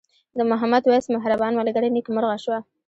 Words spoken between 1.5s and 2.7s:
ملګرتیا نیکمرغه شوه.